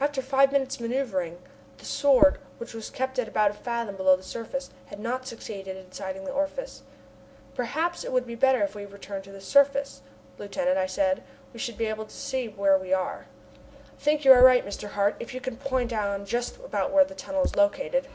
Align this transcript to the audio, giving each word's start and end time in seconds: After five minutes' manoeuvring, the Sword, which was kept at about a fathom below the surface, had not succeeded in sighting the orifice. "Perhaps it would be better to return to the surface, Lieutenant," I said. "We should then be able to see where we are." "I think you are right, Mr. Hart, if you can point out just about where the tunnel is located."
After 0.00 0.20
five 0.20 0.50
minutes' 0.50 0.80
manoeuvring, 0.80 1.40
the 1.76 1.84
Sword, 1.84 2.40
which 2.56 2.74
was 2.74 2.90
kept 2.90 3.20
at 3.20 3.28
about 3.28 3.52
a 3.52 3.54
fathom 3.54 3.94
below 3.94 4.16
the 4.16 4.22
surface, 4.24 4.70
had 4.86 4.98
not 4.98 5.28
succeeded 5.28 5.76
in 5.76 5.92
sighting 5.92 6.24
the 6.24 6.32
orifice. 6.32 6.82
"Perhaps 7.54 8.02
it 8.02 8.10
would 8.10 8.26
be 8.26 8.34
better 8.34 8.66
to 8.66 8.86
return 8.88 9.22
to 9.22 9.30
the 9.30 9.40
surface, 9.40 10.02
Lieutenant," 10.38 10.76
I 10.76 10.86
said. 10.86 11.22
"We 11.52 11.60
should 11.60 11.74
then 11.76 11.86
be 11.86 11.86
able 11.86 12.06
to 12.06 12.16
see 12.16 12.48
where 12.48 12.76
we 12.78 12.92
are." 12.92 13.26
"I 13.96 14.00
think 14.00 14.24
you 14.24 14.32
are 14.32 14.42
right, 14.42 14.66
Mr. 14.66 14.88
Hart, 14.88 15.14
if 15.20 15.32
you 15.32 15.40
can 15.40 15.56
point 15.56 15.92
out 15.92 16.26
just 16.26 16.56
about 16.56 16.90
where 16.90 17.04
the 17.04 17.14
tunnel 17.14 17.44
is 17.44 17.54
located." 17.54 18.08